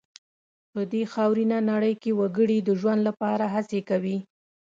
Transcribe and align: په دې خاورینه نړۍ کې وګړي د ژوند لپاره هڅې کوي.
په 0.71 0.81
دې 0.91 1.03
خاورینه 1.13 1.57
نړۍ 1.71 1.93
کې 2.01 2.11
وګړي 2.19 2.57
د 2.63 2.69
ژوند 2.79 3.01
لپاره 3.07 3.45
هڅې 3.53 3.79
کوي. 3.89 4.17